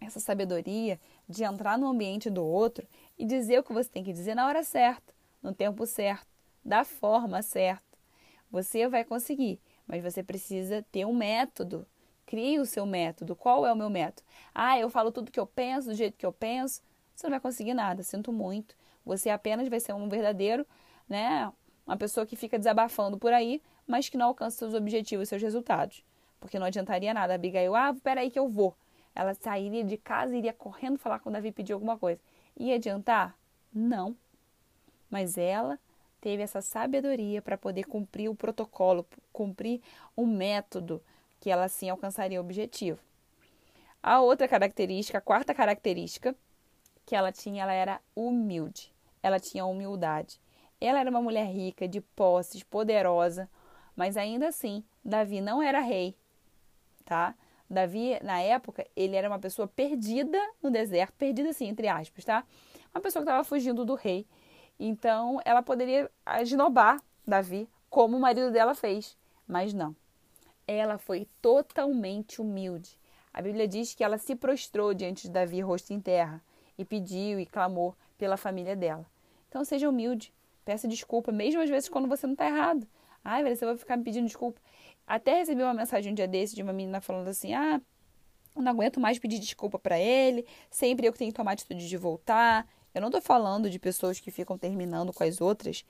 essa 0.02 0.20
sabedoria 0.20 1.00
de 1.28 1.44
entrar 1.44 1.78
no 1.78 1.88
ambiente 1.88 2.30
do 2.30 2.44
outro 2.44 2.86
e 3.18 3.26
dizer 3.26 3.60
o 3.60 3.64
que 3.64 3.74
você 3.74 3.90
tem 3.90 4.04
que 4.04 4.12
dizer 4.12 4.36
na 4.36 4.48
hora 4.48 4.64
certa, 4.64 5.14
no 5.42 5.54
tempo 5.54 5.86
certo, 5.86 6.28
da 6.64 6.84
forma 6.84 7.42
certa. 7.42 7.84
Você 8.52 8.88
vai 8.88 9.04
conseguir, 9.04 9.60
mas 9.88 10.04
você 10.04 10.22
precisa 10.22 10.86
ter 10.92 11.06
um 11.06 11.14
método. 11.14 11.88
Crie 12.26 12.60
o 12.60 12.66
seu 12.66 12.86
método. 12.86 13.36
Qual 13.36 13.66
é 13.66 13.72
o 13.72 13.76
meu 13.76 13.90
método? 13.90 14.24
Ah, 14.54 14.80
eu 14.80 14.90
falo 14.90 15.12
tudo 15.12 15.32
que 15.32 15.40
eu 15.40 15.46
penso, 15.46 15.90
do 15.90 15.96
jeito 15.96 16.18
que 16.18 16.26
eu 16.26 16.32
penso. 16.32 16.82
Você 17.16 17.28
não 17.28 17.32
vai 17.32 17.40
conseguir 17.40 17.74
nada, 17.74 18.04
sinto 18.04 18.32
muito. 18.32 18.76
Você 19.06 19.30
apenas 19.30 19.68
vai 19.68 19.80
ser 19.80 19.94
um 19.94 20.08
verdadeiro, 20.08 20.66
né? 21.08 21.52
Uma 21.86 21.98
pessoa 21.98 22.26
que 22.26 22.36
fica 22.36 22.58
desabafando 22.58 23.18
por 23.18 23.34
aí, 23.34 23.62
mas 23.86 24.08
que 24.10 24.18
não 24.18 24.28
alcança 24.28 24.58
seus 24.58 24.74
objetivos, 24.74 25.30
seus 25.30 25.42
resultados. 25.42 26.04
Porque 26.40 26.58
não 26.58 26.66
adiantaria 26.66 27.14
nada. 27.14 27.34
A 27.34 27.36
Abigail, 27.36 27.76
ah, 27.76 27.94
peraí 28.04 28.32
que 28.32 28.40
eu 28.40 28.48
vou. 28.48 28.76
Ela 29.14 29.34
sairia 29.34 29.84
de 29.84 29.98
casa 29.98 30.34
e 30.34 30.40
iria 30.40 30.54
correndo 30.54 30.98
falar 30.98 31.20
com 31.20 31.30
o 31.30 31.34
Davi 31.34 31.52
pedir 31.52 31.74
alguma 31.74 31.98
coisa. 31.98 32.22
Ia 32.58 32.76
adiantar? 32.76 33.38
Não. 33.74 34.16
Mas 35.10 35.38
ela 35.38 35.78
teve 36.20 36.42
essa 36.42 36.62
sabedoria 36.62 37.42
para 37.42 37.58
poder 37.58 37.84
cumprir 37.84 38.30
o 38.30 38.36
protocolo, 38.36 39.06
cumprir 39.32 39.82
o 40.16 40.26
método 40.26 41.04
que 41.40 41.50
ela 41.50 41.66
assim 41.66 41.90
alcançaria 41.90 42.40
o 42.40 42.44
objetivo. 42.44 43.00
A 44.02 44.22
outra 44.22 44.48
característica, 44.48 45.18
a 45.18 45.22
quarta 45.22 45.54
característica 45.54 46.36
que 47.06 47.16
ela 47.16 47.32
tinha, 47.32 47.64
ela 47.64 47.74
era 47.74 48.02
humilde. 48.16 48.93
Ela 49.24 49.40
tinha 49.40 49.66
humildade. 49.66 50.40
Ela 50.80 51.00
era 51.00 51.10
uma 51.10 51.22
mulher 51.22 51.46
rica, 51.46 51.88
de 51.88 52.02
posses, 52.02 52.62
poderosa, 52.62 53.50
mas 53.96 54.18
ainda 54.18 54.50
assim, 54.50 54.84
Davi 55.04 55.40
não 55.40 55.64
era 55.64 55.80
rei, 55.80 56.16
tá? 57.06 57.34
Davi, 57.70 58.20
na 58.22 58.40
época, 58.42 58.86
ele 58.96 59.16
era 59.16 59.30
uma 59.30 59.40
pessoa 59.40 59.68
perdida 59.68 60.38
no 60.62 60.70
deserto, 60.70 61.14
perdida 61.14 61.50
assim, 61.50 61.68
entre 61.68 61.88
aspas, 61.88 62.26
tá? 62.26 62.44
Uma 62.94 63.02
pessoa 63.02 63.24
que 63.24 63.30
estava 63.30 63.44
fugindo 63.44 63.86
do 63.86 63.96
rei. 63.96 64.28
Então, 64.80 65.40
ela 65.46 65.64
poderia 65.64 66.12
esnobar 66.42 67.02
Davi, 67.26 67.70
como 67.90 68.18
o 68.18 68.20
marido 68.20 68.52
dela 68.52 68.76
fez, 68.76 69.18
mas 69.48 69.74
não. 69.74 69.96
Ela 70.68 70.98
foi 70.98 71.28
totalmente 71.42 72.42
humilde. 72.42 73.00
A 73.34 73.42
Bíblia 73.42 73.68
diz 73.68 73.94
que 73.94 74.04
ela 74.04 74.18
se 74.18 74.36
prostrou 74.36 74.94
diante 74.94 75.24
de 75.24 75.32
Davi, 75.32 75.62
rosto 75.62 75.94
em 75.94 76.00
terra, 76.00 76.44
e 76.78 76.86
pediu 76.86 77.40
e 77.40 77.46
clamou 77.46 77.96
pela 78.18 78.38
família 78.38 78.76
dela. 78.76 79.06
Então, 79.54 79.64
seja 79.64 79.88
humilde, 79.88 80.34
peça 80.66 80.88
desculpa, 80.88 81.32
mesmo 81.32 81.62
às 81.62 81.70
vezes 81.70 81.88
quando 81.88 82.08
você 82.08 82.26
não 82.26 82.34
está 82.34 82.48
errado. 82.48 82.88
Ai, 83.24 83.44
você 83.56 83.64
vai 83.64 83.78
ficar 83.78 83.96
me 83.96 84.04
pedindo 84.04 84.26
desculpa. 84.26 84.60
Até 85.06 85.36
recebi 85.38 85.62
uma 85.62 85.76
mensagem 85.76 86.12
um 86.12 86.16
dia 86.16 86.28
desse 86.28 86.56
de 86.56 86.64
uma 86.64 86.74
menina 86.74 87.00
falando 87.00 87.28
assim: 87.28 87.54
ah, 87.54 87.80
eu 88.56 88.62
não 88.64 88.72
aguento 88.72 89.00
mais 89.00 89.20
pedir 89.20 89.38
desculpa 89.38 89.78
para 89.78 90.00
ele, 90.00 90.44
sempre 90.72 91.06
eu 91.06 91.14
que 91.14 91.20
tenho 91.20 91.30
que 91.30 91.38
tomar 91.38 91.52
atitude 91.52 91.88
de 91.88 91.98
voltar. 91.98 92.68
Eu 92.96 93.00
não 93.00 93.12
tô 93.12 93.22
falando 93.22 93.70
de 93.70 93.78
pessoas 93.78 94.20
que 94.20 94.32
ficam 94.32 94.58
terminando 94.58 95.14
com 95.14 95.24
as 95.24 95.40
outras 95.40 95.86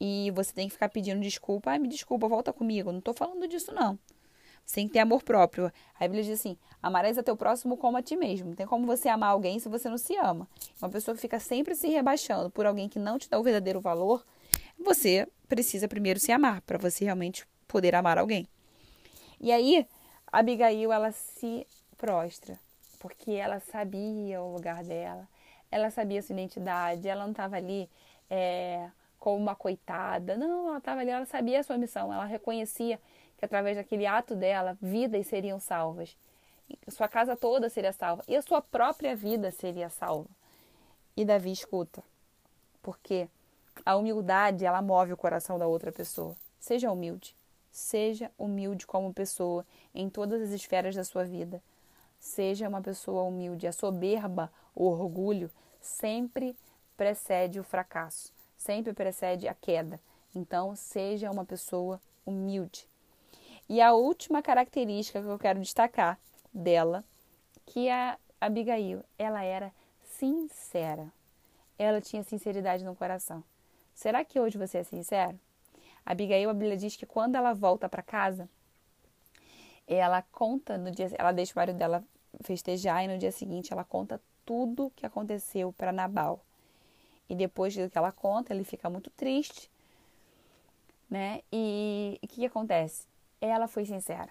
e 0.00 0.30
você 0.30 0.50
tem 0.54 0.66
que 0.66 0.72
ficar 0.72 0.88
pedindo 0.88 1.20
desculpa. 1.20 1.70
Ah, 1.70 1.78
me 1.78 1.88
desculpa, 1.88 2.26
volta 2.26 2.50
comigo. 2.50 2.90
não 2.92 3.02
tô 3.02 3.12
falando 3.12 3.46
disso, 3.46 3.74
não. 3.74 3.98
Que 4.66 4.88
ter 4.88 5.00
amor 5.00 5.22
próprio. 5.22 5.70
A 5.98 6.04
Bíblia 6.04 6.22
diz 6.22 6.40
assim: 6.40 6.56
amarás 6.82 7.18
a 7.18 7.22
teu 7.22 7.36
próximo 7.36 7.76
como 7.76 7.96
a 7.96 8.02
ti 8.02 8.16
mesmo. 8.16 8.48
Não 8.48 8.56
tem 8.56 8.66
como 8.66 8.86
você 8.86 9.08
amar 9.08 9.30
alguém 9.30 9.58
se 9.58 9.68
você 9.68 9.88
não 9.88 9.98
se 9.98 10.16
ama. 10.16 10.48
Uma 10.80 10.90
pessoa 10.90 11.14
que 11.14 11.20
fica 11.20 11.38
sempre 11.38 11.74
se 11.74 11.88
rebaixando 11.88 12.50
por 12.50 12.66
alguém 12.66 12.88
que 12.88 12.98
não 12.98 13.18
te 13.18 13.28
dá 13.28 13.38
o 13.38 13.42
verdadeiro 13.42 13.80
valor, 13.80 14.24
você 14.78 15.28
precisa 15.48 15.86
primeiro 15.86 16.18
se 16.18 16.32
amar 16.32 16.60
para 16.62 16.78
você 16.78 17.04
realmente 17.04 17.46
poder 17.68 17.94
amar 17.94 18.18
alguém. 18.18 18.48
E 19.40 19.52
aí, 19.52 19.86
Abigail, 20.30 20.92
ela 20.92 21.12
se 21.12 21.66
prostra, 21.96 22.58
porque 22.98 23.32
ela 23.32 23.60
sabia 23.60 24.40
o 24.42 24.52
lugar 24.52 24.82
dela, 24.82 25.28
ela 25.70 25.90
sabia 25.90 26.22
sua 26.22 26.34
identidade, 26.34 27.08
ela 27.08 27.24
não 27.24 27.32
estava 27.32 27.56
ali 27.56 27.88
é, 28.30 28.88
como 29.18 29.36
uma 29.36 29.54
coitada, 29.54 30.36
não, 30.36 30.68
ela 30.68 30.78
estava 30.78 31.00
ali, 31.00 31.10
ela 31.10 31.26
sabia 31.26 31.60
a 31.60 31.62
sua 31.62 31.78
missão, 31.78 32.12
ela 32.12 32.24
reconhecia 32.24 32.98
que 33.42 33.46
através 33.46 33.76
daquele 33.76 34.06
ato 34.06 34.36
dela, 34.36 34.78
vidas 34.80 35.26
seriam 35.26 35.58
salvas, 35.58 36.16
sua 36.86 37.08
casa 37.08 37.36
toda 37.36 37.68
seria 37.68 37.92
salva, 37.92 38.22
e 38.28 38.36
a 38.36 38.40
sua 38.40 38.62
própria 38.62 39.16
vida 39.16 39.50
seria 39.50 39.90
salva. 39.90 40.28
E 41.16 41.24
Davi 41.24 41.50
escuta, 41.50 42.04
porque 42.80 43.28
a 43.84 43.96
humildade, 43.96 44.64
ela 44.64 44.80
move 44.80 45.12
o 45.12 45.16
coração 45.16 45.58
da 45.58 45.66
outra 45.66 45.90
pessoa. 45.90 46.36
Seja 46.60 46.92
humilde. 46.92 47.34
Seja 47.72 48.30
humilde 48.38 48.86
como 48.86 49.12
pessoa 49.12 49.66
em 49.92 50.08
todas 50.08 50.40
as 50.40 50.50
esferas 50.50 50.94
da 50.94 51.02
sua 51.02 51.24
vida. 51.24 51.60
Seja 52.20 52.68
uma 52.68 52.80
pessoa 52.80 53.24
humilde. 53.24 53.66
A 53.66 53.72
soberba, 53.72 54.52
o 54.72 54.84
orgulho, 54.84 55.50
sempre 55.80 56.56
precede 56.96 57.58
o 57.58 57.64
fracasso, 57.64 58.32
sempre 58.56 58.92
precede 58.92 59.48
a 59.48 59.54
queda. 59.54 59.98
Então, 60.32 60.76
seja 60.76 61.28
uma 61.28 61.44
pessoa 61.44 62.00
humilde. 62.24 62.91
E 63.68 63.80
a 63.80 63.92
última 63.92 64.42
característica 64.42 65.20
que 65.20 65.28
eu 65.28 65.38
quero 65.38 65.60
destacar 65.60 66.18
dela, 66.52 67.04
que 67.64 67.88
é 67.88 67.94
a 67.94 68.18
Abigail, 68.40 69.02
ela 69.18 69.42
era 69.42 69.72
sincera. 70.02 71.10
Ela 71.78 72.00
tinha 72.00 72.22
sinceridade 72.22 72.84
no 72.84 72.94
coração. 72.94 73.42
Será 73.94 74.24
que 74.24 74.38
hoje 74.38 74.58
você 74.58 74.78
é 74.78 74.82
sincero? 74.82 75.38
Abigail, 76.04 76.50
a 76.50 76.54
Bíblia 76.54 76.76
diz 76.76 76.96
que 76.96 77.06
quando 77.06 77.36
ela 77.36 77.52
volta 77.52 77.88
para 77.88 78.02
casa, 78.02 78.48
ela 79.86 80.22
conta 80.32 80.76
no 80.76 80.90
dia, 80.90 81.10
ela 81.18 81.32
deixa 81.32 81.52
o 81.54 81.58
marido 81.58 81.78
dela 81.78 82.04
festejar 82.42 83.04
e 83.04 83.08
no 83.08 83.18
dia 83.18 83.30
seguinte 83.30 83.72
ela 83.72 83.84
conta 83.84 84.20
tudo 84.44 84.86
o 84.86 84.90
que 84.90 85.06
aconteceu 85.06 85.72
para 85.72 85.92
Nabal. 85.92 86.44
E 87.28 87.34
depois 87.34 87.74
do 87.74 87.88
que 87.88 87.96
ela 87.96 88.12
conta, 88.12 88.52
ele 88.52 88.64
fica 88.64 88.90
muito 88.90 89.10
triste, 89.10 89.70
né? 91.08 91.40
E 91.52 92.18
o 92.22 92.28
que, 92.28 92.36
que 92.36 92.46
acontece? 92.46 93.06
Ela 93.44 93.66
foi 93.66 93.84
sincera. 93.84 94.30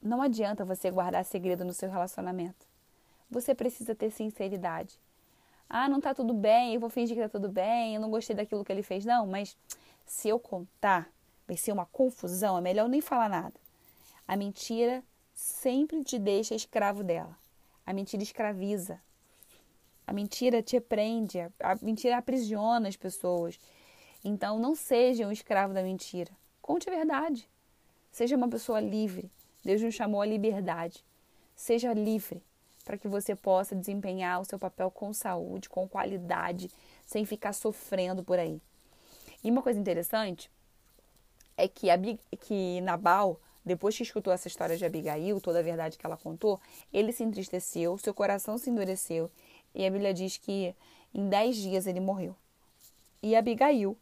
Não 0.00 0.22
adianta 0.22 0.64
você 0.64 0.88
guardar 0.88 1.24
segredo 1.24 1.64
no 1.64 1.72
seu 1.72 1.90
relacionamento. 1.90 2.64
Você 3.28 3.56
precisa 3.56 3.92
ter 3.92 4.08
sinceridade. 4.12 4.96
Ah, 5.68 5.88
não 5.88 6.00
tá 6.00 6.14
tudo 6.14 6.32
bem, 6.32 6.74
eu 6.74 6.80
vou 6.80 6.88
fingir 6.88 7.16
que 7.16 7.22
tá 7.22 7.28
tudo 7.28 7.48
bem, 7.48 7.96
eu 7.96 8.00
não 8.00 8.08
gostei 8.08 8.36
daquilo 8.36 8.64
que 8.64 8.70
ele 8.70 8.84
fez. 8.84 9.04
Não, 9.04 9.26
mas 9.26 9.56
se 10.06 10.28
eu 10.28 10.38
contar, 10.38 11.10
vai 11.44 11.56
ser 11.56 11.72
uma 11.72 11.84
confusão, 11.86 12.56
é 12.56 12.60
melhor 12.60 12.88
nem 12.88 13.00
falar 13.00 13.28
nada. 13.28 13.54
A 14.28 14.36
mentira 14.36 15.02
sempre 15.34 16.04
te 16.04 16.20
deixa 16.20 16.54
escravo 16.54 17.02
dela. 17.02 17.36
A 17.84 17.92
mentira 17.92 18.22
escraviza. 18.22 19.00
A 20.06 20.12
mentira 20.12 20.62
te 20.62 20.78
prende, 20.78 21.40
a 21.40 21.74
mentira 21.82 22.16
aprisiona 22.16 22.88
as 22.88 22.96
pessoas. 22.96 23.58
Então 24.24 24.56
não 24.60 24.76
seja 24.76 25.26
um 25.26 25.32
escravo 25.32 25.74
da 25.74 25.82
mentira. 25.82 26.30
Conte 26.60 26.88
a 26.88 26.94
verdade. 26.94 27.50
Seja 28.12 28.36
uma 28.36 28.48
pessoa 28.48 28.78
livre. 28.78 29.30
Deus 29.64 29.80
nos 29.80 29.94
chamou 29.94 30.20
à 30.20 30.26
liberdade. 30.26 31.02
Seja 31.56 31.94
livre 31.94 32.42
para 32.84 32.98
que 32.98 33.08
você 33.08 33.34
possa 33.34 33.74
desempenhar 33.74 34.40
o 34.40 34.44
seu 34.44 34.58
papel 34.58 34.90
com 34.90 35.14
saúde, 35.14 35.68
com 35.68 35.88
qualidade, 35.88 36.70
sem 37.06 37.24
ficar 37.24 37.54
sofrendo 37.54 38.22
por 38.22 38.38
aí. 38.38 38.60
E 39.42 39.50
uma 39.50 39.62
coisa 39.62 39.80
interessante 39.80 40.50
é 41.56 41.66
que, 41.66 41.88
a, 41.88 41.96
que 42.40 42.80
Nabal, 42.82 43.40
depois 43.64 43.96
que 43.96 44.02
escutou 44.02 44.32
essa 44.32 44.48
história 44.48 44.76
de 44.76 44.84
Abigail, 44.84 45.40
toda 45.40 45.60
a 45.60 45.62
verdade 45.62 45.96
que 45.96 46.04
ela 46.04 46.16
contou, 46.16 46.60
ele 46.92 47.12
se 47.12 47.24
entristeceu, 47.24 47.96
seu 47.96 48.12
coração 48.12 48.58
se 48.58 48.68
endureceu. 48.68 49.30
E 49.74 49.86
a 49.86 49.90
Bíblia 49.90 50.12
diz 50.12 50.36
que 50.36 50.74
em 51.14 51.28
dez 51.28 51.56
dias 51.56 51.86
ele 51.86 52.00
morreu. 52.00 52.36
E 53.22 53.34
Abigail 53.34 53.96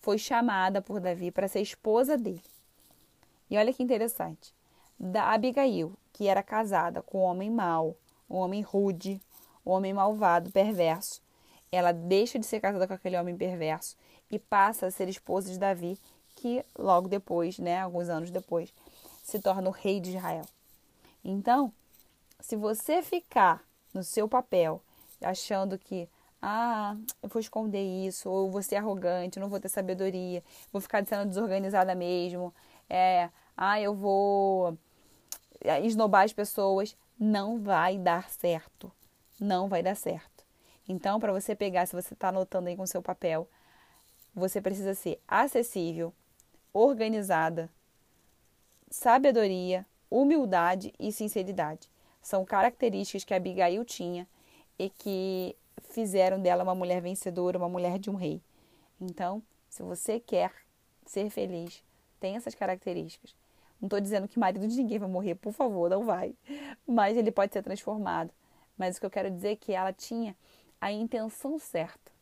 foi 0.00 0.18
chamada 0.18 0.82
por 0.82 0.98
Davi 0.98 1.30
para 1.30 1.46
ser 1.46 1.60
esposa 1.60 2.16
dele. 2.16 2.42
E 3.50 3.56
olha 3.56 3.72
que 3.72 3.82
interessante. 3.82 4.54
Da 4.98 5.32
Abigail, 5.32 5.92
que 6.12 6.26
era 6.26 6.42
casada 6.42 7.02
com 7.02 7.18
um 7.18 7.24
homem 7.24 7.50
mau, 7.50 7.96
um 8.28 8.36
homem 8.36 8.62
rude, 8.62 9.20
um 9.64 9.70
homem 9.70 9.94
malvado, 9.94 10.50
perverso, 10.50 11.22
ela 11.70 11.92
deixa 11.92 12.38
de 12.38 12.46
ser 12.46 12.60
casada 12.60 12.86
com 12.86 12.94
aquele 12.94 13.16
homem 13.16 13.36
perverso 13.36 13.96
e 14.30 14.38
passa 14.38 14.86
a 14.86 14.90
ser 14.90 15.08
esposa 15.08 15.50
de 15.50 15.58
Davi, 15.58 15.98
que 16.34 16.64
logo 16.76 17.08
depois, 17.08 17.58
né, 17.58 17.80
alguns 17.80 18.08
anos 18.08 18.30
depois, 18.30 18.72
se 19.22 19.40
torna 19.40 19.68
o 19.68 19.72
rei 19.72 20.00
de 20.00 20.10
Israel. 20.16 20.44
Então, 21.24 21.72
se 22.40 22.56
você 22.56 23.02
ficar 23.02 23.62
no 23.92 24.02
seu 24.02 24.28
papel 24.28 24.82
achando 25.20 25.78
que 25.78 26.08
ah, 26.40 26.96
eu 27.20 27.28
vou 27.28 27.40
esconder 27.40 27.82
isso, 27.82 28.30
ou 28.30 28.50
vou 28.50 28.62
ser 28.62 28.76
arrogante, 28.76 29.40
não 29.40 29.48
vou 29.48 29.58
ter 29.58 29.68
sabedoria, 29.68 30.42
vou 30.72 30.80
ficar 30.80 31.04
sendo 31.04 31.28
desorganizada 31.28 31.94
mesmo, 31.96 32.54
é, 32.88 33.30
ah, 33.56 33.80
eu 33.80 33.94
vou 33.94 34.76
é, 35.60 35.80
esnobar 35.84 36.24
as 36.24 36.32
pessoas, 36.32 36.96
não 37.18 37.60
vai 37.60 37.98
dar 37.98 38.28
certo. 38.30 38.92
Não 39.40 39.68
vai 39.68 39.82
dar 39.82 39.94
certo. 39.94 40.44
Então, 40.88 41.20
para 41.20 41.32
você 41.32 41.54
pegar, 41.54 41.86
se 41.86 41.94
você 41.94 42.14
está 42.14 42.28
anotando 42.28 42.68
aí 42.68 42.76
com 42.76 42.86
seu 42.86 43.02
papel, 43.02 43.48
você 44.34 44.60
precisa 44.60 44.94
ser 44.94 45.20
acessível, 45.28 46.12
organizada, 46.72 47.70
sabedoria, 48.90 49.84
humildade 50.10 50.92
e 50.98 51.12
sinceridade. 51.12 51.90
São 52.22 52.44
características 52.44 53.24
que 53.24 53.34
Abigail 53.34 53.84
tinha 53.84 54.26
e 54.78 54.88
que 54.88 55.56
fizeram 55.90 56.40
dela 56.40 56.62
uma 56.62 56.74
mulher 56.74 57.00
vencedora, 57.00 57.58
uma 57.58 57.68
mulher 57.68 57.98
de 57.98 58.10
um 58.10 58.14
rei. 58.14 58.40
Então, 59.00 59.42
se 59.68 59.82
você 59.82 60.18
quer 60.18 60.52
ser 61.06 61.30
feliz, 61.30 61.82
tem 62.18 62.36
essas 62.36 62.54
características. 62.54 63.34
Não 63.80 63.86
estou 63.86 64.00
dizendo 64.00 64.26
que 64.26 64.38
marido 64.38 64.66
de 64.66 64.76
ninguém 64.76 64.98
vai 64.98 65.08
morrer, 65.08 65.36
por 65.36 65.52
favor, 65.52 65.88
não 65.88 66.04
vai. 66.04 66.34
Mas 66.86 67.16
ele 67.16 67.30
pode 67.30 67.52
ser 67.52 67.62
transformado. 67.62 68.32
Mas 68.76 68.96
o 68.96 69.00
que 69.00 69.06
eu 69.06 69.10
quero 69.10 69.30
dizer 69.30 69.52
é 69.52 69.56
que 69.56 69.72
ela 69.72 69.92
tinha 69.92 70.36
a 70.80 70.90
intenção 70.90 71.58
certa. 71.58 72.12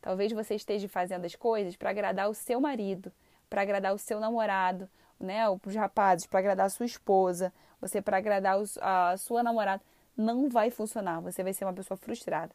Talvez 0.00 0.32
você 0.32 0.54
esteja 0.54 0.88
fazendo 0.88 1.24
as 1.24 1.34
coisas 1.34 1.76
para 1.76 1.90
agradar 1.90 2.28
o 2.28 2.34
seu 2.34 2.60
marido, 2.60 3.12
para 3.48 3.62
agradar 3.62 3.94
o 3.94 3.98
seu 3.98 4.20
namorado, 4.20 4.88
né? 5.18 5.48
Os 5.48 5.74
rapazes, 5.74 6.26
para 6.26 6.38
agradar 6.38 6.66
a 6.66 6.70
sua 6.70 6.86
esposa, 6.86 7.52
você 7.80 8.00
para 8.00 8.16
agradar 8.16 8.58
a 8.80 9.16
sua 9.16 9.42
namorada. 9.42 9.82
Não 10.16 10.48
vai 10.48 10.70
funcionar. 10.70 11.20
Você 11.20 11.42
vai 11.42 11.52
ser 11.52 11.64
uma 11.64 11.74
pessoa 11.74 11.96
frustrada. 11.96 12.54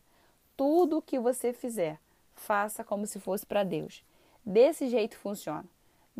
Tudo 0.56 0.98
o 0.98 1.02
que 1.02 1.20
você 1.20 1.54
fizer, 1.54 2.00
faça 2.34 2.84
como 2.84 3.06
se 3.06 3.20
fosse 3.20 3.46
para 3.46 3.64
Deus. 3.64 4.04
Desse 4.46 4.88
jeito 4.88 5.18
funciona. 5.18 5.66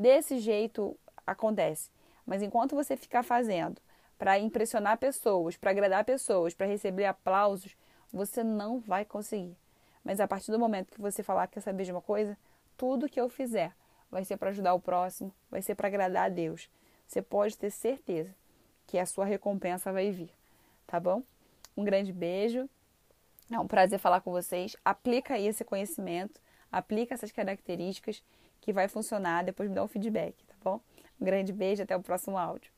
Desse 0.02 0.40
jeito 0.40 0.98
acontece. 1.28 1.92
Mas 2.26 2.42
enquanto 2.42 2.76
você 2.76 2.98
ficar 2.98 3.22
fazendo 3.22 3.80
para 4.18 4.40
impressionar 4.40 4.98
pessoas, 4.98 5.56
para 5.56 5.70
agradar 5.70 6.04
pessoas, 6.04 6.56
para 6.56 6.66
receber 6.66 7.06
aplausos, 7.06 7.78
você 8.12 8.44
não 8.44 8.80
vai 8.80 9.06
conseguir. 9.06 9.56
Mas 10.04 10.20
a 10.20 10.28
partir 10.28 10.52
do 10.52 10.58
momento 10.58 10.92
que 10.92 11.00
você 11.00 11.22
falar 11.22 11.46
que 11.46 11.54
quer 11.54 11.60
saber 11.60 11.84
de 11.84 11.92
uma 11.92 12.02
coisa, 12.02 12.36
tudo 12.76 13.08
que 13.08 13.22
eu 13.22 13.30
fizer 13.30 13.76
vai 14.10 14.26
ser 14.26 14.38
para 14.38 14.50
ajudar 14.50 14.74
o 14.74 14.80
próximo, 14.80 15.32
vai 15.52 15.62
ser 15.62 15.76
para 15.76 15.88
agradar 15.88 16.26
a 16.26 16.30
Deus. 16.30 16.68
Você 17.06 17.22
pode 17.22 17.56
ter 17.56 17.70
certeza 17.70 18.34
que 18.88 18.98
a 18.98 19.06
sua 19.06 19.26
recompensa 19.26 19.94
vai 19.94 20.10
vir, 20.10 20.34
tá 20.88 21.00
bom? 21.00 21.22
Um 21.78 21.84
grande 21.84 22.12
beijo. 22.12 22.68
É 23.52 23.60
um 23.60 23.68
prazer 23.68 24.00
falar 24.00 24.22
com 24.22 24.32
vocês. 24.32 24.76
Aplica 24.84 25.36
aí 25.36 25.46
esse 25.46 25.64
conhecimento, 25.64 26.42
aplica 26.72 27.14
essas 27.14 27.32
características 27.32 28.24
que 28.62 28.72
vai 28.72 28.88
funcionar. 28.88 29.44
Depois 29.44 29.68
me 29.68 29.76
dá 29.76 29.84
um 29.84 29.88
feedback, 29.88 30.46
tá 30.46 30.56
bom? 30.64 30.80
Um 31.20 31.26
grande 31.26 31.52
beijo, 31.52 31.84
até 31.84 31.98
o 31.98 32.02
próximo 32.02 32.38
áudio. 32.38 32.72